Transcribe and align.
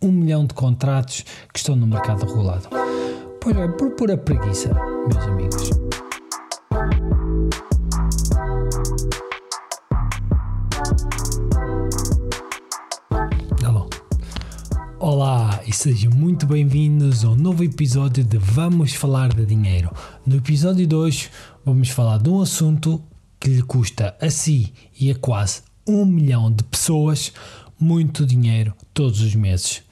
um 0.00 0.12
milhão 0.12 0.46
de 0.46 0.54
contratos 0.54 1.24
que 1.52 1.58
estão 1.58 1.74
no 1.74 1.86
mercado 1.86 2.24
regulado? 2.24 2.68
Pois 3.40 3.56
é, 3.56 3.68
por 3.68 3.90
pura 3.92 4.16
preguiça, 4.16 4.72
meus 5.08 5.24
amigos. 5.24 5.70
Alô. 13.64 13.88
Olá 15.00 15.60
e 15.66 15.72
sejam 15.72 16.12
muito 16.12 16.46
bem-vindos 16.46 17.24
ao 17.24 17.34
novo 17.34 17.64
episódio 17.64 18.22
de 18.22 18.38
Vamos 18.38 18.94
Falar 18.94 19.30
de 19.30 19.44
Dinheiro. 19.44 19.90
No 20.24 20.36
episódio 20.36 20.86
de 20.86 20.94
hoje 20.94 21.30
vamos 21.64 21.90
falar 21.90 22.18
de 22.18 22.28
um 22.28 22.40
assunto 22.40 23.02
que 23.40 23.48
lhe 23.48 23.62
custa 23.62 24.16
a 24.20 24.30
si 24.30 24.72
e 24.98 25.10
a 25.10 25.14
quase 25.16 25.62
um 25.86 26.04
milhão 26.04 26.52
de 26.52 26.62
pessoas 26.64 27.32
muito 27.80 28.26
dinheiro 28.26 28.74
todos 28.92 29.20
os 29.20 29.34
meses. 29.34 29.87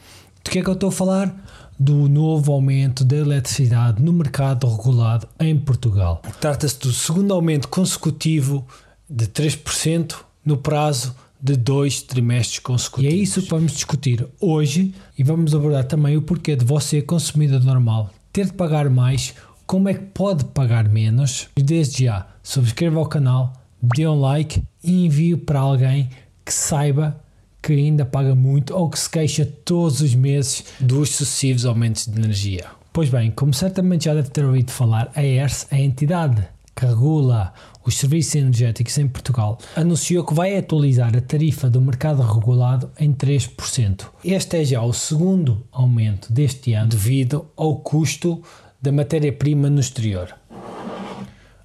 De 0.46 0.50
que 0.50 0.60
é 0.60 0.62
que 0.62 0.68
eu 0.68 0.74
estou 0.74 0.90
a 0.90 0.92
falar? 0.92 1.44
Do 1.76 2.09
novo 2.09 2.52
aumento 2.52 3.05
da 3.05 3.16
eletricidade 3.16 4.00
no 4.00 4.12
mercado 4.12 4.69
regulado 4.69 5.27
em 5.41 5.59
Portugal. 5.59 6.22
Trata-se 6.41 6.78
do 6.78 6.92
segundo 6.92 7.34
aumento 7.34 7.66
consecutivo 7.66 8.64
de 9.10 9.27
3% 9.27 10.14
no 10.45 10.56
prazo 10.56 11.16
de 11.42 11.56
dois 11.56 12.00
trimestres 12.00 12.60
consecutivos. 12.60 13.12
E 13.12 13.19
é 13.19 13.20
isso 13.20 13.42
que 13.42 13.50
vamos 13.50 13.72
discutir 13.72 14.24
hoje 14.41 14.95
e 15.19 15.24
vamos 15.24 15.52
abordar 15.52 15.82
também 15.82 16.16
o 16.16 16.22
porquê 16.22 16.55
de 16.55 16.64
você, 16.64 17.02
consumidor 17.02 17.64
normal, 17.64 18.10
ter 18.33 18.47
de 18.47 18.52
pagar 18.52 18.88
mais, 18.88 19.34
como 19.66 19.88
é 19.88 19.94
que 19.94 20.05
pode 20.05 20.44
pagar 20.44 20.88
menos. 20.88 21.48
E 21.56 21.62
desde 21.62 22.05
já, 22.05 22.24
subscreva 22.41 23.00
o 23.00 23.06
canal, 23.06 23.52
dê 23.83 24.06
um 24.06 24.20
like 24.20 24.62
e 24.84 25.06
envie 25.06 25.36
para 25.36 25.58
alguém 25.58 26.08
que 26.44 26.55
saiba 26.55 27.20
que 27.66 27.73
ainda 27.73 28.05
paga 28.05 28.33
muito 28.33 28.73
ou 28.73 28.88
que 28.88 28.97
se 28.97 29.11
queixa 29.11 29.45
todos 29.45 30.01
os 30.01 30.15
meses 30.15 30.65
dos 30.79 31.11
sucessivos 31.16 31.66
aumentos 31.66 32.06
de 32.06 32.16
energia. 32.16 32.65
Pois 32.92 33.11
bem, 33.11 33.33
como 33.33 33.52
certamente 33.52 34.05
já 34.05 34.14
deve 34.14 34.31
ter 34.31 34.45
ouvido 34.45 34.70
falar, 34.70 35.11
a 35.17 35.25
ERS, 35.25 35.67
a 35.73 35.77
entidade 35.77 36.47
que 36.77 36.86
regula 36.86 37.53
os 37.84 37.97
serviços 37.97 38.36
energéticos 38.36 38.97
em 38.98 39.08
Portugal, 39.08 39.58
anunciou 39.75 40.25
que 40.25 40.33
vai 40.33 40.56
atualizar 40.56 41.17
a 41.17 41.20
tarifa 41.20 41.69
do 41.69 41.81
mercado 41.81 42.23
regulado 42.23 42.89
em 43.00 43.12
3%. 43.12 44.06
Este 44.25 44.58
é 44.58 44.64
já 44.64 44.83
o 44.83 44.92
segundo 44.92 45.67
aumento 45.73 46.33
deste 46.33 46.73
ano 46.73 46.91
devido 46.91 47.48
ao 47.56 47.78
custo 47.78 48.41
da 48.80 48.92
matéria-prima 48.92 49.69
no 49.69 49.80
exterior. 49.80 50.33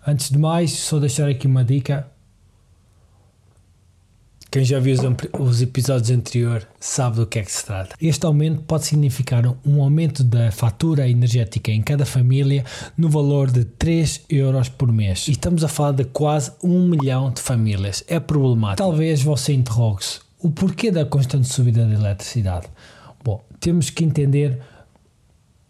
Antes 0.08 0.32
de 0.32 0.40
mais, 0.40 0.72
só 0.72 0.98
deixar 0.98 1.30
aqui 1.30 1.46
uma 1.46 1.64
dica 1.64 2.11
quem 4.52 4.66
já 4.66 4.80
viu 4.80 4.94
os, 4.94 5.40
os, 5.40 5.62
episódios 5.62 6.12
anteriores 6.12 6.68
sabe 6.78 7.16
do 7.16 7.26
que 7.26 7.40
é 7.40 7.42
que 7.42 7.52
se 7.52 7.66
trata. 7.66 7.96
Este 8.02 8.26
aumento 8.26 8.62
pode 8.64 8.86
significar 8.86 9.46
um 9.66 9.82
aumento 9.82 10.26
da 10.26 10.52
fatura 10.52 11.08
energética 11.08 11.72
em 11.72 11.82
cada 11.82 12.06
família 12.06 12.66
no 12.98 13.08
valor 13.08 13.50
de 13.50 13.64
3 13.64 14.26
euros 14.30 14.68
por 14.68 14.92
mês. 14.92 15.30
E 15.30 15.32
estamos 15.32 15.64
a 15.64 15.70
falar 15.70 15.94
de 15.94 16.04
quase 16.04 16.52
um 16.62 16.86
milhão 16.90 17.32
de 17.32 17.42
famílias. 17.42 18.04
É 18.10 18.20
problemático. 18.20 18.90
Talvez 18.90 19.24
você 19.24 19.54
interrogue-se 19.54 20.20
o 20.38 20.52
porquê 20.52 20.92
da 20.92 21.06
constante 21.06 21.48
subida 21.48 21.86
da 21.86 21.94
eletricidade. 21.94 22.68
Bom, 23.24 23.42
temos 23.58 23.90
que 23.90 24.04
entender 24.04 24.60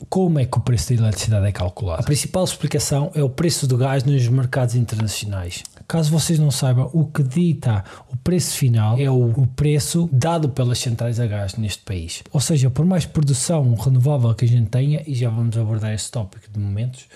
como 0.10 0.40
é 0.40 0.46
que 0.46 0.58
o 0.58 0.62
preço 0.62 0.90
da 0.90 1.02
eletricidade 1.02 1.46
é 1.48 1.52
calculado? 1.52 2.02
A 2.02 2.04
principal 2.04 2.44
explicação 2.44 3.12
é 3.14 3.24
o 3.24 3.30
preço 3.30 3.68
do 3.68 3.78
gás 3.78 4.04
nos 4.04 4.28
mercados 4.28 4.76
internacionais. 4.76 5.64
Caso 5.88 6.12
vocês 6.12 6.40
não 6.40 6.52
saibam, 6.52 6.90
o 6.94 7.06
que 7.06 7.22
dita 7.22 7.84
o 8.12 8.18
preço 8.18 8.58
final 8.58 8.98
é 8.98 9.10
o, 9.10 9.48
preço 9.56 10.10
dado 10.12 10.50
pelas 10.50 10.80
centrais 10.80 11.20
a 11.20 11.28
gás 11.28 11.56
neste 11.56 11.84
país. 11.84 12.24
Ou 12.32 12.40
seja, 12.40 12.70
por 12.70 12.86
mais 12.86 13.06
produção 13.06 13.76
renovável 13.76 14.34
que 14.34 14.46
a 14.46 14.48
gente 14.48 14.70
tenha, 14.70 15.04
e 15.06 15.14
já 15.14 15.30
vamos 15.30 15.58
abordar 15.58 15.94
esse 15.94 16.10
tópico 16.10 16.50
de 16.50 16.60
momentos, 16.60 17.08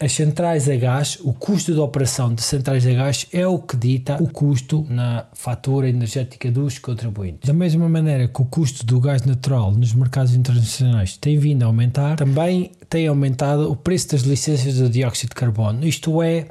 as 0.00 0.12
centrais 0.12 0.68
a 0.68 0.74
gás, 0.74 1.18
o 1.22 1.32
custo 1.32 1.72
de 1.72 1.78
operação 1.78 2.34
de 2.34 2.42
centrais 2.42 2.84
a 2.86 2.92
gás 2.92 3.26
é 3.32 3.46
o 3.46 3.58
que 3.58 3.76
dita 3.76 4.20
o 4.20 4.28
custo 4.28 4.84
na 4.88 5.26
fatura 5.34 5.88
energética 5.88 6.50
dos 6.50 6.78
contribuintes. 6.78 7.46
Da 7.46 7.52
mesma 7.52 7.88
maneira 7.88 8.26
que 8.26 8.42
o 8.42 8.44
custo 8.44 8.84
do 8.84 9.00
gás 9.00 9.22
natural 9.22 9.70
nos 9.70 9.94
mercados 9.94 10.34
internacionais 10.34 11.16
tem 11.16 11.38
vindo 11.38 11.62
a 11.62 11.66
aumentar, 11.66 12.16
também 12.16 12.72
tem 12.90 13.06
aumentado 13.06 13.70
o 13.70 13.76
preço 13.76 14.10
das 14.10 14.22
licenças 14.22 14.74
de 14.74 14.88
dióxido 14.88 15.28
de 15.28 15.36
carbono. 15.36 15.86
Isto 15.86 16.22
é, 16.22 16.48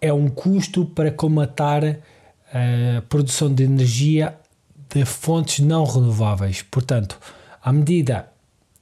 é 0.00 0.12
um 0.12 0.28
custo 0.28 0.84
para 0.84 1.12
comatar 1.12 1.84
a 2.52 3.00
produção 3.02 3.52
de 3.52 3.62
energia 3.62 4.36
de 4.92 5.04
fontes 5.04 5.60
não 5.60 5.84
renováveis. 5.84 6.62
Portanto, 6.62 7.16
à 7.62 7.72
medida 7.72 8.28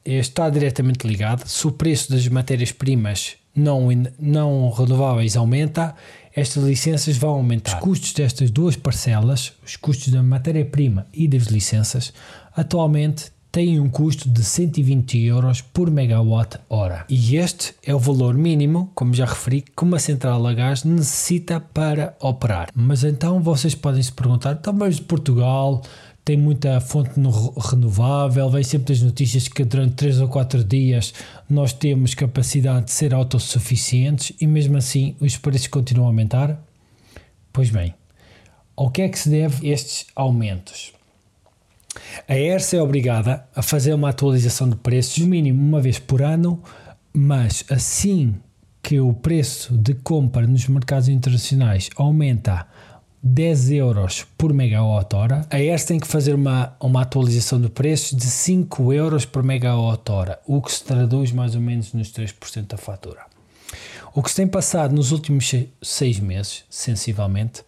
está 0.05 0.49
diretamente 0.49 1.07
ligado, 1.07 1.47
se 1.47 1.67
o 1.67 1.73
preço 1.73 2.11
das 2.11 2.27
matérias-primas 2.29 3.37
não, 3.55 3.89
não 4.19 4.71
renováveis 4.71 5.37
aumenta, 5.37 5.95
estas 6.35 6.65
licenças 6.65 7.17
vão 7.17 7.31
aumentar. 7.31 7.75
Os 7.75 7.81
custos 7.81 8.13
destas 8.13 8.51
duas 8.51 8.77
parcelas, 8.77 9.53
os 9.65 9.77
custos 9.77 10.09
da 10.13 10.23
matéria-prima 10.23 11.07
e 11.13 11.29
das 11.29 11.45
licenças, 11.45 12.13
atualmente 12.57 13.33
têm 13.55 13.79
um 13.79 13.89
custo 13.89 14.29
de 14.29 14.43
120 14.43 15.17
euros 15.27 15.61
por 15.61 15.89
megawatt 15.89 16.59
hora. 16.69 17.05
E 17.09 17.37
este 17.37 17.73
é 17.85 17.95
o 17.95 18.01
valor 18.01 18.35
mínimo, 18.35 18.91
como 18.97 19.15
já 19.15 19.27
referi, 19.27 19.61
que 19.61 19.85
uma 19.85 20.01
central 20.01 20.45
a 20.45 20.53
gás 20.53 20.83
necessita 20.83 21.61
para 21.61 22.17
operar. 22.21 22.69
Mas 22.75 23.05
então 23.05 23.41
vocês 23.41 23.77
podem 23.77 24.03
se 24.03 24.11
perguntar, 24.11 24.59
então 24.61 24.73
mas 24.73 24.99
Portugal 24.99 25.83
tem 26.25 26.39
muita 26.39 26.81
fonte 26.81 27.21
no 27.21 27.31
renovável, 27.59 28.49
vem 28.49 28.63
sempre 28.63 28.95
das 28.95 29.03
notícias 29.03 29.47
que 29.47 29.63
durante 29.63 29.95
3 29.97 30.21
ou 30.21 30.29
4 30.29 30.65
dias 30.65 31.13
nós 31.49 31.73
temos 31.73 32.15
capacidade 32.15 32.87
de 32.87 32.93
ser 32.93 33.13
autossuficientes 33.13 34.35
e 34.41 34.47
mesmo 34.47 34.77
assim 34.77 35.15
os 35.21 35.37
preços 35.37 35.67
continuam 35.67 36.07
a 36.07 36.11
aumentar? 36.11 36.59
Pois 37.53 37.69
bem, 37.69 37.95
ao 38.75 38.91
que 38.91 39.03
é 39.03 39.09
que 39.09 39.19
se 39.19 39.29
deve 39.29 39.69
estes 39.69 40.07
aumentos? 40.17 40.93
A 42.27 42.35
ERSA 42.35 42.79
é 42.79 42.83
obrigada 42.83 43.47
a 43.55 43.63
fazer 43.63 43.93
uma 43.93 44.09
atualização 44.09 44.69
de 44.69 44.77
preços 44.77 45.19
no 45.19 45.27
mínimo 45.27 45.61
uma 45.61 45.81
vez 45.81 45.99
por 45.99 46.23
ano, 46.23 46.61
mas 47.13 47.65
assim 47.71 48.35
que 48.83 48.99
o 48.99 49.13
preço 49.13 49.77
de 49.77 49.95
compra 49.95 50.47
nos 50.47 50.67
mercados 50.69 51.09
internacionais 51.09 51.91
aumenta 51.97 52.67
10 53.27 53.71
euros 53.71 54.27
por 54.37 54.53
megawatt 54.53 55.17
hora, 55.17 55.47
a 55.49 55.59
ERS 55.59 55.87
tem 55.87 55.99
que 55.99 56.07
fazer 56.07 56.35
uma, 56.35 56.77
uma 56.79 57.01
atualização 57.01 57.59
de 57.59 57.71
preços 57.71 58.15
de 58.19 58.27
5 58.27 58.93
euros 58.93 59.25
por 59.25 59.43
megawatt 59.43 60.13
hora, 60.13 60.39
o 60.47 60.61
que 60.61 60.71
se 60.71 60.85
traduz 60.85 61.33
mais 61.33 61.55
ou 61.55 61.61
menos 61.63 61.95
nos 61.95 62.13
3% 62.13 62.67
da 62.67 62.77
fatura. 62.77 63.23
O 64.15 64.23
que 64.23 64.29
se 64.29 64.37
tem 64.37 64.47
passado 64.47 64.95
nos 64.95 65.11
últimos 65.11 65.51
6 65.81 66.21
meses, 66.21 66.65
sensivelmente, 66.69 67.65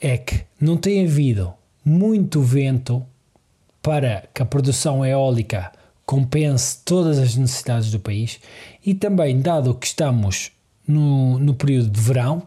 é 0.00 0.18
que 0.18 0.42
não 0.60 0.76
tem 0.76 1.04
havido 1.04 1.54
muito 1.84 2.42
vento 2.42 3.06
para 3.80 4.24
que 4.34 4.42
a 4.42 4.46
produção 4.46 5.06
eólica 5.06 5.70
compense 6.04 6.78
todas 6.84 7.16
as 7.16 7.36
necessidades 7.36 7.92
do 7.92 8.00
país 8.00 8.40
e 8.84 8.92
também, 8.92 9.40
dado 9.40 9.72
que 9.72 9.86
estamos 9.86 10.50
no, 10.84 11.38
no 11.38 11.54
período 11.54 11.88
de 11.88 12.00
verão, 12.00 12.42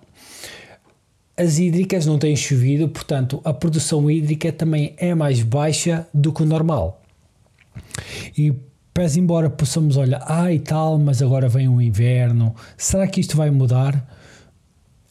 as 1.35 1.57
hídricas 1.57 2.05
não 2.05 2.17
têm 2.17 2.35
chovido, 2.35 2.87
portanto, 2.87 3.41
a 3.43 3.53
produção 3.53 4.09
hídrica 4.09 4.51
também 4.51 4.93
é 4.97 5.15
mais 5.15 5.41
baixa 5.41 6.07
do 6.13 6.31
que 6.31 6.43
o 6.43 6.45
normal. 6.45 7.01
E 8.37 8.53
pese 8.93 9.19
embora 9.19 9.49
possamos 9.49 9.97
olhar, 9.97 10.23
ah 10.27 10.53
e 10.53 10.59
tal, 10.59 10.99
mas 10.99 11.21
agora 11.21 11.49
vem 11.49 11.67
o 11.67 11.81
inverno, 11.81 12.55
será 12.77 13.07
que 13.07 13.19
isto 13.19 13.35
vai 13.35 13.49
mudar? 13.49 14.07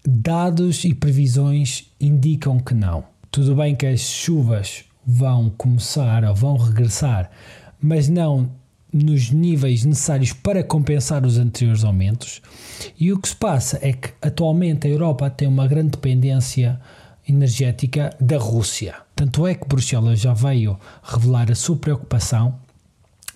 Dados 0.07 0.85
e 0.85 0.95
previsões 0.95 1.93
indicam 2.01 2.59
que 2.59 2.75
não. 2.75 3.05
Tudo 3.31 3.57
bem 3.57 3.75
que 3.75 3.87
as 3.87 4.01
chuvas 4.01 4.85
vão 5.05 5.51
começar 5.51 6.25
ou 6.25 6.35
vão 6.35 6.57
regressar, 6.57 7.31
mas 7.81 8.09
não 8.09 8.51
nos 8.93 9.31
níveis 9.31 9.85
necessários 9.85 10.33
para 10.33 10.63
compensar 10.63 11.25
os 11.25 11.39
anteriores 11.39 11.83
aumentos. 11.83 12.43
E 12.99 13.13
o 13.13 13.19
que 13.19 13.29
se 13.29 13.37
passa 13.37 13.79
é 13.81 13.93
que 13.93 14.11
atualmente 14.21 14.87
a 14.87 14.91
Europa 14.91 15.31
tem 15.31 15.49
uma 15.49 15.67
grande 15.67 15.93
dependência 15.93 16.81
energética 17.27 18.15
da 18.21 18.37
Rússia. 18.37 18.97
Tanto 19.15 19.47
é 19.47 19.55
que 19.55 19.67
Bruxelas 19.67 20.21
já 20.21 20.35
veio 20.35 20.79
revelar 21.03 21.51
a 21.51 21.55
sua 21.55 21.77
preocupação 21.77 22.59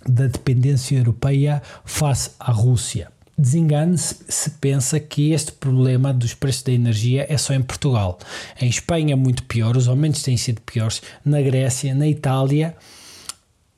da 0.07 0.27
dependência 0.27 0.99
europeia 0.99 1.63
face 1.85 2.31
à 2.39 2.53
Rússia. 2.53 3.09
Desengane-se 3.39 4.17
se 4.29 4.51
pensa 4.51 4.99
que 4.99 5.33
este 5.33 5.53
problema 5.53 6.13
dos 6.13 6.33
preços 6.33 6.63
da 6.63 6.73
energia 6.73 7.27
é 7.29 7.37
só 7.37 7.53
em 7.53 7.63
Portugal. 7.63 8.19
Em 8.61 8.69
Espanha 8.69 9.15
muito 9.15 9.43
pior, 9.43 9.77
os 9.77 9.89
aumentos 9.89 10.23
têm 10.23 10.37
sido 10.37 10.61
piores. 10.63 11.03
Na 11.25 11.41
Grécia, 11.43 11.95
na 11.95 12.09
Itália 12.09 12.75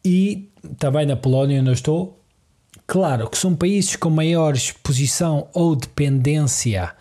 e 0.05 0.50
também 0.79 1.06
na 1.06 1.17
Polónia, 1.17 1.61
onde 1.61 1.71
eu 1.71 1.75
estou, 1.75 2.21
claro 2.87 3.29
que 3.29 3.39
são 3.39 3.55
países 3.55 3.97
com 3.97 4.11
maior 4.11 4.55
exposição 4.55 5.49
ou 5.53 5.77
dependência 5.77 6.93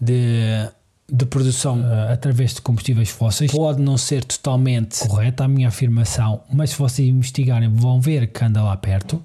de 0.00 0.68
de 1.10 1.24
produção 1.24 1.80
uh, 1.80 2.12
através 2.12 2.54
de 2.54 2.60
combustíveis 2.60 3.10
fósseis 3.10 3.52
pode 3.52 3.80
não 3.80 3.96
ser 3.96 4.24
totalmente 4.24 5.06
correta 5.06 5.44
a 5.44 5.48
minha 5.48 5.68
afirmação, 5.68 6.42
mas 6.52 6.70
se 6.70 6.78
vocês 6.78 7.08
investigarem 7.08 7.68
vão 7.68 8.00
ver 8.00 8.26
que 8.26 8.44
anda 8.44 8.62
lá 8.62 8.76
perto. 8.76 9.22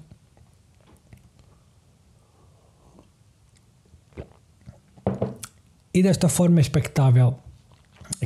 E 5.94 6.02
desta 6.02 6.28
forma 6.28 6.60
é 6.60 6.62
expectável 6.62 7.36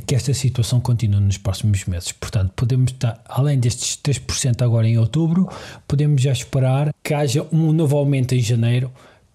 que 0.05 0.15
esta 0.15 0.33
situação 0.33 0.79
continue 0.79 1.19
nos 1.19 1.37
próximos 1.37 1.85
meses. 1.85 2.11
Portanto, 2.11 2.51
podemos 2.55 2.91
estar, 2.91 3.21
além 3.27 3.59
destes 3.59 3.97
3% 3.97 4.61
agora 4.61 4.87
em 4.87 4.97
outubro, 4.97 5.49
podemos 5.87 6.21
já 6.21 6.31
esperar 6.31 6.93
que 7.03 7.13
haja 7.13 7.45
um 7.51 7.71
novo 7.71 7.97
aumento 7.97 8.33
em 8.33 8.39
janeiro, 8.39 8.91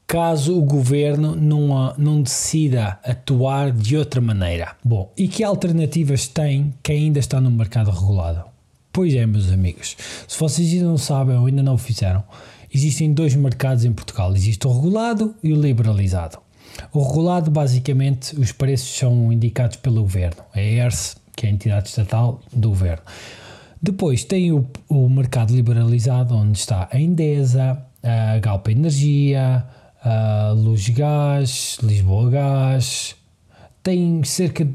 caso 0.06 0.58
o 0.58 0.62
governo 0.62 1.34
não, 1.34 1.94
não 1.96 2.22
decida 2.22 2.98
atuar 3.02 3.70
de 3.70 3.96
outra 3.96 4.20
maneira. 4.20 4.76
Bom, 4.84 5.10
e 5.16 5.26
que 5.26 5.42
alternativas 5.42 6.26
tem 6.26 6.74
quem 6.82 7.04
ainda 7.04 7.18
está 7.18 7.40
no 7.40 7.50
mercado 7.50 7.90
regulado? 7.90 8.44
Pois 8.92 9.14
é, 9.14 9.24
meus 9.24 9.50
amigos, 9.50 9.96
se 10.28 10.38
vocês 10.38 10.70
ainda 10.70 10.84
não 10.84 10.98
sabem 10.98 11.34
ou 11.34 11.46
ainda 11.46 11.62
não 11.62 11.76
o 11.76 11.78
fizeram, 11.78 12.22
existem 12.72 13.14
dois 13.14 13.34
mercados 13.34 13.86
em 13.86 13.92
Portugal: 13.92 14.34
existe 14.36 14.66
o 14.66 14.72
regulado 14.72 15.34
e 15.42 15.50
o 15.50 15.58
liberalizado. 15.58 16.41
O 16.92 17.02
regulado, 17.02 17.50
basicamente, 17.50 18.38
os 18.38 18.52
preços 18.52 18.96
são 18.96 19.32
indicados 19.32 19.76
pelo 19.76 20.02
governo, 20.02 20.42
é 20.54 20.60
a 20.60 20.84
ERSE, 20.84 21.16
que 21.34 21.46
é 21.46 21.48
a 21.48 21.52
entidade 21.52 21.88
estatal 21.88 22.40
do 22.52 22.70
governo. 22.70 23.02
Depois 23.80 24.24
tem 24.24 24.52
o, 24.52 24.66
o 24.88 25.08
mercado 25.08 25.54
liberalizado, 25.54 26.36
onde 26.36 26.58
está 26.58 26.88
a 26.92 27.00
Endesa, 27.00 27.84
a 28.02 28.38
Galpa 28.38 28.70
Energia, 28.70 29.64
a 30.04 30.52
Luz 30.54 30.88
Gás, 30.88 31.78
Lisboa 31.82 32.30
Gás. 32.30 33.16
Tem 33.82 34.22
cerca 34.22 34.64
de 34.64 34.72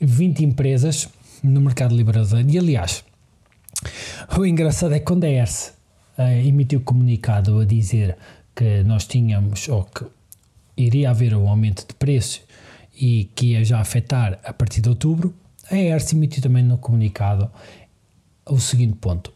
20 0.00 0.44
empresas 0.44 1.08
no 1.42 1.60
mercado 1.60 1.94
liberalizado. 1.94 2.48
E 2.50 2.58
aliás, 2.58 3.04
o 4.36 4.46
engraçado 4.46 4.94
é 4.94 4.98
que 4.98 5.04
quando 5.04 5.24
a 5.24 5.28
ERSE 5.28 5.72
uh, 6.18 6.22
emitiu 6.22 6.80
comunicado 6.80 7.58
a 7.60 7.64
dizer 7.64 8.16
que 8.54 8.82
nós 8.82 9.06
tínhamos, 9.06 9.68
ou 9.68 9.84
que 9.84 10.04
iria 10.78 11.10
haver 11.10 11.34
um 11.34 11.48
aumento 11.48 11.86
de 11.86 11.94
preço 11.94 12.42
e 12.98 13.24
que 13.34 13.48
ia 13.48 13.64
já 13.64 13.80
afetar 13.80 14.38
a 14.44 14.52
partir 14.52 14.80
de 14.80 14.88
outubro, 14.88 15.34
a 15.70 15.76
ERS 15.76 16.12
emitiu 16.12 16.42
também 16.42 16.62
no 16.62 16.78
comunicado 16.78 17.50
o 18.46 18.58
seguinte 18.58 18.96
ponto: 18.96 19.32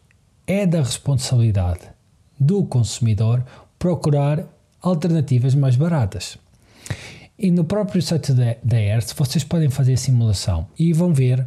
é 0.47 0.65
da 0.65 0.79
responsabilidade 0.79 1.81
do 2.39 2.63
consumidor 2.65 3.43
procurar 3.77 4.45
alternativas 4.81 5.53
mais 5.55 5.75
baratas. 5.75 6.37
E 7.37 7.51
no 7.51 7.63
próprio 7.63 8.01
site 8.01 8.33
da, 8.33 8.55
da 8.63 8.79
ERS 8.79 9.13
vocês 9.13 9.43
podem 9.43 9.69
fazer 9.69 9.93
a 9.93 9.97
simulação 9.97 10.67
e 10.77 10.93
vão 10.93 11.13
ver 11.13 11.45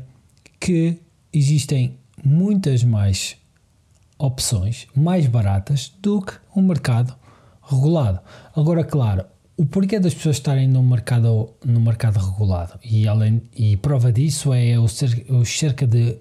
que 0.60 0.99
existem 1.32 1.99
muitas 2.25 2.82
mais 2.82 3.37
opções 4.19 4.87
mais 4.94 5.26
baratas 5.26 5.92
do 6.00 6.22
que 6.22 6.32
um 6.54 6.62
mercado 6.62 7.14
regulado. 7.62 8.20
Agora, 8.54 8.84
claro, 8.84 9.25
o 9.56 9.64
porquê 9.64 9.98
das 9.98 10.14
pessoas 10.14 10.36
estarem 10.36 10.68
no 10.68 10.82
mercado, 10.82 11.50
no 11.64 11.80
mercado 11.80 12.18
regulado 12.18 12.78
e, 12.84 13.08
além, 13.08 13.42
e 13.56 13.76
prova 13.76 14.12
disso 14.12 14.52
é 14.52 14.78
os 14.78 14.98
cerca 15.58 15.86
de 15.86 16.18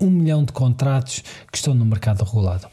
um 0.00 0.10
milhão 0.10 0.44
de 0.44 0.52
contratos 0.52 1.22
que 1.50 1.56
estão 1.56 1.74
no 1.74 1.84
mercado 1.84 2.24
regulado. 2.24 2.66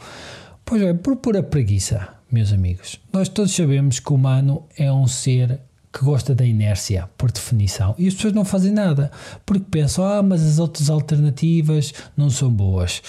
Pois 0.65 0.81
é, 0.81 0.94
por 0.94 1.15
pura 1.17 1.44
preguiça, 1.44 2.09
meus 2.31 2.51
amigos. 2.51 3.00
Nós 3.13 3.29
todos 3.29 3.56
sabemos 3.56 4.00
que 4.00 4.11
o 4.11 4.15
humano 4.15 4.63
é 4.75 4.91
um 4.91 5.07
ser 5.07 5.59
que 5.91 6.03
gosta 6.03 6.35
da 6.35 6.45
inércia, 6.45 7.09
por 7.17 7.31
definição, 7.31 7.95
e 7.97 8.07
as 8.07 8.13
pessoas 8.13 8.33
não 8.33 8.45
fazem 8.45 8.71
nada 8.71 9.11
porque 9.45 9.65
pensam, 9.69 10.06
ah, 10.06 10.21
mas 10.21 10.44
as 10.44 10.59
outras 10.59 10.89
alternativas 10.89 11.94
não 12.15 12.29
são 12.29 12.51
boas 12.51 13.01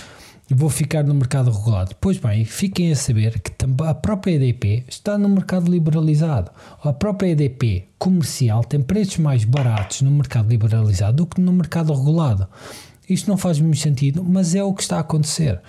vou 0.54 0.68
ficar 0.68 1.04
no 1.04 1.14
mercado 1.14 1.50
regulado. 1.50 1.94
Pois 2.00 2.18
bem, 2.18 2.44
fiquem 2.44 2.92
a 2.92 2.96
saber 2.96 3.40
que 3.40 3.52
a 3.84 3.94
própria 3.94 4.32
EDP 4.32 4.84
está 4.88 5.16
no 5.16 5.28
mercado 5.28 5.70
liberalizado. 5.70 6.50
A 6.82 6.92
própria 6.92 7.28
EDP 7.28 7.88
comercial 7.98 8.64
tem 8.64 8.80
preços 8.80 9.18
mais 9.18 9.44
baratos 9.44 10.02
no 10.02 10.10
mercado 10.10 10.48
liberalizado 10.48 11.18
do 11.18 11.26
que 11.26 11.40
no 11.40 11.52
mercado 11.52 11.92
regulado. 11.92 12.48
Isto 13.08 13.28
não 13.28 13.36
faz 13.36 13.58
muito 13.58 13.78
sentido, 13.78 14.24
mas 14.24 14.54
é 14.54 14.62
o 14.62 14.72
que 14.72 14.82
está 14.82 14.98
a 14.98 15.00
acontecer. 15.00 15.60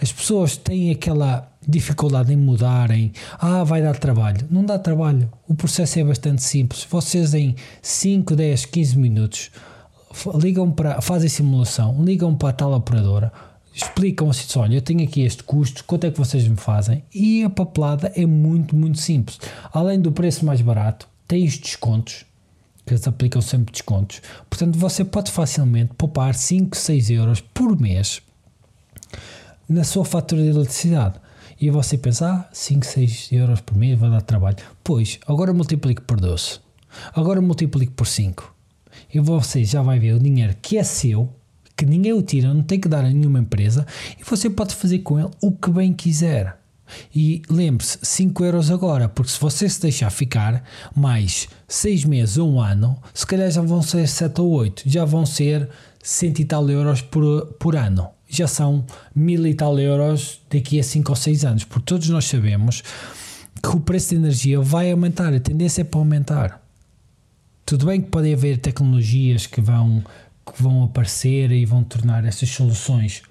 As 0.00 0.12
pessoas 0.12 0.56
têm 0.56 0.90
aquela 0.90 1.50
dificuldade 1.66 2.32
em 2.32 2.36
mudarem. 2.36 3.12
Ah, 3.38 3.64
vai 3.64 3.82
dar 3.82 3.96
trabalho. 3.96 4.46
Não 4.50 4.64
dá 4.64 4.78
trabalho. 4.78 5.30
O 5.48 5.54
processo 5.54 5.98
é 5.98 6.04
bastante 6.04 6.42
simples. 6.42 6.86
Vocês 6.90 7.32
em 7.32 7.54
5, 7.80 8.36
10, 8.36 8.66
15 8.66 8.98
minutos 8.98 9.50
ligam 10.34 10.70
para, 10.70 11.00
fazem 11.00 11.28
simulação, 11.28 12.02
ligam 12.04 12.34
para 12.34 12.48
a 12.48 12.52
tal 12.52 12.72
operadora, 12.72 13.32
explicam 13.72 14.28
assim, 14.28 14.58
olha, 14.58 14.76
eu 14.76 14.82
tenho 14.82 15.02
aqui 15.02 15.22
este 15.22 15.42
custo, 15.42 15.84
quanto 15.84 16.06
é 16.06 16.10
que 16.10 16.18
vocês 16.18 16.46
me 16.46 16.56
fazem? 16.56 17.04
E 17.14 17.42
a 17.44 17.50
papelada 17.50 18.12
é 18.14 18.26
muito, 18.26 18.74
muito 18.74 18.98
simples. 18.98 19.38
Além 19.72 20.00
do 20.00 20.12
preço 20.12 20.44
mais 20.44 20.60
barato, 20.60 21.08
tem 21.26 21.44
os 21.44 21.56
descontos, 21.58 22.24
que 22.84 22.92
eles 22.92 23.06
aplicam 23.06 23.40
sempre 23.40 23.72
descontos. 23.72 24.20
Portanto, 24.48 24.78
você 24.78 25.04
pode 25.04 25.30
facilmente 25.30 25.94
poupar 25.96 26.34
5, 26.34 26.76
6 26.76 27.10
euros 27.10 27.40
por 27.40 27.78
mês 27.80 28.20
na 29.68 29.84
sua 29.84 30.04
fatura 30.04 30.42
de 30.42 30.48
eletricidade. 30.48 31.20
E 31.60 31.70
você 31.70 31.96
pensa, 31.96 32.32
ah, 32.32 32.48
5, 32.52 32.84
6 32.84 33.28
euros 33.32 33.60
por 33.60 33.76
mês 33.76 33.98
vai 33.98 34.10
dar 34.10 34.22
trabalho. 34.22 34.56
Pois, 34.82 35.20
agora 35.26 35.52
multiplique 35.52 36.00
por 36.00 36.18
12. 36.18 36.58
Agora 37.14 37.40
multiplique 37.40 37.92
por 37.92 38.06
5. 38.06 38.54
E 39.12 39.20
você 39.20 39.64
já 39.64 39.82
vai 39.82 39.98
ver 39.98 40.14
o 40.14 40.18
dinheiro 40.18 40.56
que 40.60 40.78
é 40.78 40.82
seu 40.82 41.28
que 41.80 41.86
ninguém 41.86 42.12
o 42.12 42.20
tira, 42.20 42.52
não 42.52 42.62
tem 42.62 42.78
que 42.78 42.88
dar 42.88 43.04
a 43.06 43.08
nenhuma 43.08 43.38
empresa 43.38 43.86
e 44.20 44.22
você 44.22 44.50
pode 44.50 44.74
fazer 44.74 44.98
com 44.98 45.18
ele 45.18 45.30
o 45.40 45.50
que 45.50 45.70
bem 45.70 45.94
quiser. 45.94 46.58
E 47.14 47.40
lembre-se, 47.48 47.98
5 48.02 48.44
euros 48.44 48.70
agora, 48.70 49.08
porque 49.08 49.32
se 49.32 49.40
você 49.40 49.66
se 49.66 49.80
deixar 49.80 50.10
ficar 50.10 50.62
mais 50.94 51.48
6 51.66 52.04
meses 52.04 52.36
ou 52.36 52.52
um 52.52 52.60
ano, 52.60 52.98
se 53.14 53.26
calhar 53.26 53.50
já 53.50 53.62
vão 53.62 53.80
ser 53.80 54.06
7 54.06 54.40
ou 54.42 54.50
8, 54.50 54.82
já 54.84 55.06
vão 55.06 55.24
ser 55.24 55.70
100 56.02 56.34
e 56.40 56.44
tal 56.44 56.68
euros 56.68 57.00
por, 57.00 57.46
por 57.58 57.76
ano. 57.76 58.10
Já 58.28 58.46
são 58.46 58.84
mil 59.14 59.46
e 59.46 59.54
tal 59.54 59.78
euros 59.78 60.42
daqui 60.50 60.78
a 60.78 60.82
5 60.82 61.10
ou 61.10 61.16
6 61.16 61.44
anos, 61.46 61.64
porque 61.64 61.86
todos 61.86 62.10
nós 62.10 62.26
sabemos 62.26 62.82
que 63.62 63.68
o 63.68 63.80
preço 63.80 64.10
de 64.10 64.16
energia 64.16 64.60
vai 64.60 64.90
aumentar, 64.90 65.32
a 65.32 65.40
tendência 65.40 65.80
é 65.80 65.84
para 65.84 66.00
aumentar. 66.00 66.62
Tudo 67.64 67.86
bem 67.86 68.02
que 68.02 68.10
pode 68.10 68.30
haver 68.32 68.58
tecnologias 68.58 69.46
que 69.46 69.60
vão 69.60 70.02
que 70.46 70.62
vão 70.62 70.84
aparecer 70.84 71.50
e 71.50 71.64
vão 71.64 71.84
tornar 71.84 72.24
essas 72.24 72.48
soluções 72.48 73.22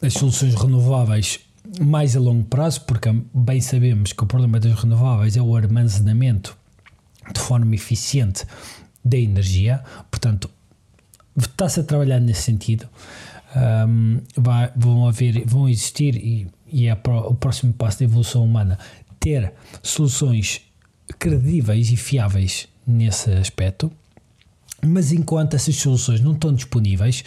as 0.00 0.12
soluções 0.12 0.54
renováveis 0.54 1.40
mais 1.80 2.16
a 2.16 2.20
longo 2.20 2.44
prazo, 2.44 2.82
porque 2.82 3.10
bem 3.34 3.60
sabemos 3.60 4.12
que 4.12 4.22
o 4.22 4.26
problema 4.26 4.58
das 4.58 4.72
renováveis 4.72 5.36
é 5.36 5.42
o 5.42 5.54
armazenamento 5.54 6.56
de 7.32 7.40
forma 7.40 7.74
eficiente 7.74 8.44
da 9.04 9.18
energia, 9.18 9.82
portanto 10.10 10.48
está-se 11.36 11.80
a 11.80 11.84
trabalhar 11.84 12.20
nesse 12.20 12.42
sentido. 12.42 12.88
Um, 13.56 14.20
vai, 14.36 14.70
vão 14.76 15.08
haver, 15.08 15.44
vão 15.46 15.68
existir 15.68 16.16
e, 16.16 16.46
e 16.70 16.86
é 16.86 16.92
o 16.92 17.34
próximo 17.34 17.72
passo 17.72 18.00
da 18.00 18.04
evolução 18.04 18.44
humana 18.44 18.78
ter 19.18 19.52
soluções 19.82 20.60
credíveis 21.18 21.90
e 21.90 21.96
fiáveis 21.96 22.68
nesse 22.88 23.30
aspecto, 23.30 23.92
mas 24.84 25.12
enquanto 25.12 25.54
essas 25.54 25.76
soluções 25.76 26.20
não 26.20 26.32
estão 26.32 26.52
disponíveis, 26.52 27.22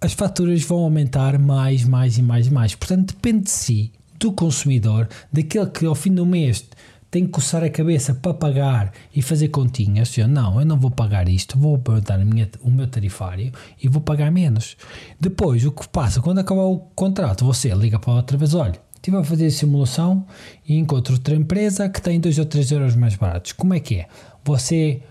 as 0.00 0.12
faturas 0.12 0.62
vão 0.62 0.78
aumentar 0.78 1.38
mais, 1.38 1.84
mais 1.84 2.18
e 2.18 2.22
mais 2.22 2.46
e 2.46 2.50
mais. 2.50 2.74
Portanto, 2.74 3.14
depende 3.14 3.44
de 3.44 3.50
si, 3.50 3.92
do 4.18 4.32
consumidor, 4.32 5.08
daquele 5.32 5.66
que 5.66 5.84
ao 5.86 5.94
fim 5.94 6.12
do 6.12 6.26
mês 6.26 6.64
tem 7.10 7.26
que 7.26 7.32
coçar 7.32 7.64
a 7.64 7.68
cabeça 7.68 8.14
para 8.14 8.32
pagar 8.32 8.92
e 9.14 9.20
fazer 9.20 9.48
continhas. 9.48 10.16
Eu, 10.16 10.28
não, 10.28 10.60
eu 10.60 10.64
não 10.64 10.78
vou 10.78 10.90
pagar 10.90 11.28
isto, 11.28 11.58
vou 11.58 11.82
aumentar 11.86 12.18
minha, 12.18 12.48
o 12.62 12.70
meu 12.70 12.86
tarifário 12.86 13.52
e 13.82 13.88
vou 13.88 14.00
pagar 14.00 14.30
menos. 14.30 14.76
Depois, 15.18 15.64
o 15.64 15.72
que 15.72 15.88
passa, 15.88 16.20
quando 16.20 16.38
acabar 16.38 16.62
o 16.62 16.78
contrato, 16.94 17.44
você 17.44 17.68
liga 17.70 17.98
para 17.98 18.14
outra 18.14 18.38
vez, 18.38 18.54
olha, 18.54 18.80
estive 18.94 19.16
a 19.16 19.24
fazer 19.24 19.46
a 19.46 19.50
simulação 19.50 20.24
e 20.66 20.76
encontro 20.76 21.14
outra 21.14 21.34
empresa 21.34 21.88
que 21.88 22.00
tem 22.00 22.20
2 22.20 22.38
ou 22.38 22.44
3 22.44 22.70
euros 22.70 22.94
mais 22.94 23.16
baratos. 23.16 23.52
Como 23.52 23.74
é 23.74 23.80
que 23.80 23.96
é? 23.96 24.08
Você 24.44 25.02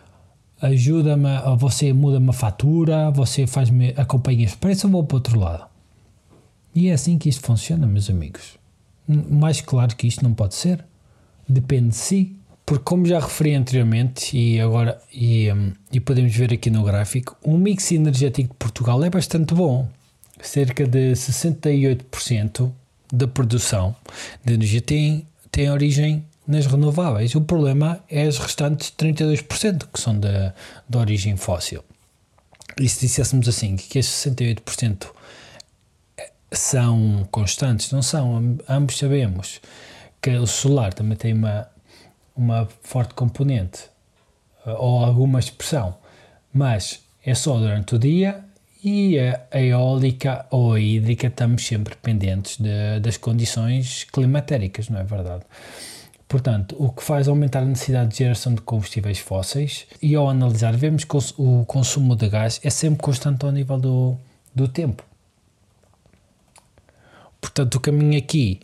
ajuda-me, 0.61 1.29
você 1.57 1.93
muda-me 1.93 2.29
a 2.29 2.33
fatura, 2.33 3.09
você 3.11 3.47
faz-me, 3.47 3.93
acompanha 3.95 4.45
os 4.45 4.83
eu 4.83 4.89
vou 4.89 5.03
para 5.03 5.15
o 5.15 5.17
outro 5.17 5.39
lado. 5.39 5.65
E 6.73 6.89
é 6.89 6.93
assim 6.93 7.17
que 7.17 7.29
isto 7.29 7.41
funciona, 7.45 7.87
meus 7.87 8.09
amigos. 8.09 8.57
Mais 9.07 9.59
claro 9.61 9.95
que 9.95 10.07
isto 10.07 10.23
não 10.23 10.33
pode 10.33 10.55
ser. 10.55 10.85
Depende 11.47 11.89
de 11.89 11.95
si. 11.95 12.35
Porque 12.65 12.83
como 12.83 13.07
já 13.07 13.19
referi 13.19 13.55
anteriormente 13.55 14.37
e 14.37 14.61
agora 14.61 15.01
e, 15.11 15.51
um, 15.51 15.73
e 15.91 15.99
podemos 15.99 16.35
ver 16.35 16.53
aqui 16.53 16.69
no 16.69 16.83
gráfico, 16.83 17.35
o 17.43 17.57
mix 17.57 17.91
energético 17.91 18.49
de 18.49 18.59
Portugal 18.59 19.03
é 19.03 19.09
bastante 19.09 19.55
bom. 19.55 19.89
Cerca 20.39 20.85
de 20.85 21.13
68% 21.13 22.71
da 23.11 23.27
produção 23.27 23.95
de 24.45 24.53
energia 24.53 24.81
tem, 24.81 25.27
tem 25.51 25.71
origem 25.71 26.23
nas 26.49 26.65
renováveis. 26.65 27.35
O 27.35 27.41
problema 27.41 27.99
é 28.09 28.23
as 28.23 28.39
restantes 28.39 28.91
32% 28.97 29.85
que 29.93 30.01
são 30.01 30.19
de, 30.19 30.51
de 30.89 30.97
origem 30.97 31.37
fóssil. 31.37 31.83
E 32.79 32.89
se 32.89 33.01
disséssemos 33.01 33.47
assim, 33.47 33.75
que 33.75 33.99
esses 33.99 34.11
68% 34.35 35.07
são 36.51 37.27
constantes, 37.29 37.91
não 37.91 38.01
são, 38.01 38.57
ambos 38.67 38.97
sabemos 38.97 39.61
que 40.19 40.31
o 40.31 40.47
solar 40.47 40.91
também 40.93 41.15
tem 41.15 41.33
uma, 41.33 41.67
uma 42.35 42.67
forte 42.81 43.13
componente 43.13 43.83
eh, 44.65 44.71
ou 44.71 45.05
alguma 45.05 45.39
expressão, 45.39 45.95
mas 46.51 47.01
é 47.23 47.35
só 47.35 47.57
durante 47.59 47.95
o 47.95 47.99
dia 47.99 48.43
e 48.83 49.19
a, 49.19 49.61
eólica 49.61 50.47
ou 50.49 50.73
a 50.73 50.79
hídrica 50.79 51.27
estamos 51.27 51.65
sempre 51.65 51.95
pendentes 51.97 52.57
de, 52.57 52.99
das 53.01 53.17
condições 53.17 54.05
climatéricas, 54.05 54.89
não 54.89 54.99
é 54.99 55.03
verdade? 55.03 55.43
Portanto, 56.29 56.75
o 56.77 56.91
que 56.91 57.03
faz 57.03 57.27
aumentar 57.27 57.63
a 57.63 57.65
necessidade 57.65 58.11
de 58.11 58.17
geração 58.17 58.53
de 58.53 58.61
combustíveis 58.61 59.17
fósseis 59.17 59.87
e 59.99 60.13
ao 60.13 60.29
analisar 60.29 60.77
vemos 60.77 61.03
que 61.03 61.17
o 61.39 61.65
consumo 61.65 62.15
de 62.15 62.29
gás 62.29 62.61
é 62.63 62.69
sempre 62.69 63.01
constante 63.01 63.43
ao 63.43 63.51
nível 63.51 63.79
do, 63.79 64.15
do 64.53 64.67
tempo. 64.67 65.03
Portanto, 67.41 67.75
o 67.75 67.79
caminho 67.79 68.15
aqui, 68.15 68.59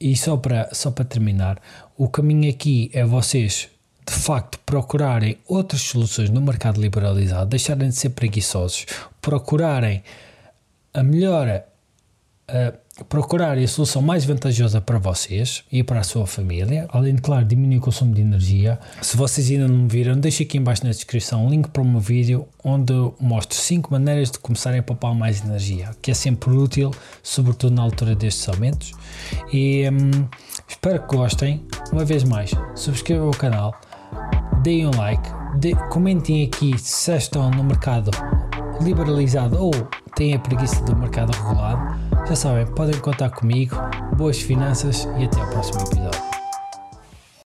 e 0.00 0.16
só 0.16 0.36
para, 0.36 0.72
só 0.72 0.92
para 0.92 1.04
terminar, 1.04 1.60
o 1.98 2.08
caminho 2.08 2.48
aqui 2.48 2.92
é 2.94 3.04
vocês 3.04 3.68
de 4.06 4.14
facto 4.14 4.60
procurarem 4.60 5.36
outras 5.48 5.82
soluções 5.82 6.30
no 6.30 6.40
mercado 6.40 6.80
liberalizado, 6.80 7.50
deixarem 7.50 7.88
de 7.88 7.96
ser 7.96 8.10
preguiçosos, 8.10 8.86
procurarem 9.20 10.04
a 10.94 11.02
melhor, 11.02 11.64
uh, 12.50 13.04
procurarem 13.04 13.64
a 13.64 13.68
solução 13.68 14.02
mais 14.02 14.24
vantajosa 14.24 14.80
para 14.80 14.98
vocês 14.98 15.64
e 15.70 15.82
para 15.82 16.00
a 16.00 16.02
sua 16.02 16.26
família, 16.26 16.86
além 16.90 17.14
de, 17.14 17.22
claro, 17.22 17.44
diminuir 17.44 17.78
o 17.78 17.80
consumo 17.80 18.14
de 18.14 18.20
energia. 18.20 18.78
Se 19.00 19.16
vocês 19.16 19.50
ainda 19.50 19.68
não 19.68 19.78
me 19.78 19.88
viram, 19.88 20.16
deixe 20.16 20.42
aqui 20.42 20.58
embaixo 20.58 20.84
na 20.84 20.90
descrição 20.90 21.46
um 21.46 21.50
link 21.50 21.68
para 21.68 21.82
o 21.82 21.84
meu 21.84 22.00
vídeo 22.00 22.46
onde 22.62 22.92
eu 22.92 23.14
mostro 23.18 23.56
5 23.56 23.90
maneiras 23.90 24.30
de 24.30 24.38
começarem 24.38 24.80
a 24.80 24.82
poupar 24.82 25.14
mais 25.14 25.42
energia, 25.44 25.90
que 26.02 26.10
é 26.10 26.14
sempre 26.14 26.50
útil, 26.50 26.90
sobretudo 27.22 27.74
na 27.74 27.82
altura 27.82 28.14
destes 28.14 28.48
aumentos. 28.48 28.92
E 29.52 29.88
hum, 29.88 30.26
espero 30.68 31.00
que 31.00 31.16
gostem. 31.16 31.64
Uma 31.92 32.04
vez 32.04 32.24
mais, 32.24 32.52
subscrevam 32.74 33.30
o 33.30 33.36
canal 33.36 33.74
deem 34.62 34.86
um 34.86 34.90
like, 34.96 35.28
de, 35.58 35.74
comentem 35.88 36.44
aqui 36.44 36.78
se 36.78 37.16
estão 37.16 37.50
no 37.50 37.64
mercado 37.64 38.10
liberalizado 38.80 39.62
ou 39.62 39.70
têm 40.14 40.34
a 40.34 40.38
preguiça 40.38 40.82
do 40.84 40.96
mercado 40.96 41.32
regulado. 41.32 41.99
Já 42.30 42.36
sabem, 42.36 42.64
podem 42.64 42.96
contar 43.00 43.30
comigo. 43.30 43.74
Boas 44.16 44.40
finanças 44.40 45.04
e 45.18 45.24
até 45.24 45.40
ao 45.40 45.50
próximo 45.50 45.80
episódio. 45.80 46.29